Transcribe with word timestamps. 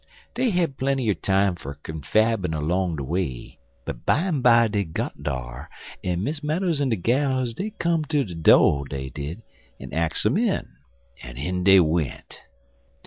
Dey 0.33 0.49
had 0.49 0.79
plenty 0.79 1.07
er 1.11 1.13
time 1.13 1.55
fer 1.55 1.75
confabbin' 1.83 2.53
'long 2.59 2.95
de 2.95 3.03
way, 3.03 3.59
but 3.85 4.03
bimeby 4.03 4.67
dey 4.71 4.83
got 4.83 5.21
dar, 5.21 5.69
en 6.03 6.23
Miss 6.23 6.41
Meadows 6.43 6.81
en 6.81 6.89
de 6.89 6.95
gals 6.95 7.53
dey 7.53 7.69
come 7.77 8.03
ter 8.05 8.23
de 8.23 8.33
do', 8.33 8.83
dey 8.89 9.09
did, 9.09 9.43
en 9.79 9.93
ax 9.93 10.25
um 10.25 10.37
in, 10.37 10.69
en 11.21 11.37
in 11.37 11.63
dey 11.63 11.79
went. 11.79 12.41